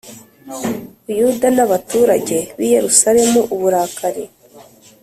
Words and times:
Buyuda 1.05 1.47
n 1.55 1.59
abaturage 1.65 2.37
b 2.57 2.59
i 2.67 2.69
Yerusalemu 2.75 3.39
uburakari 3.55 4.23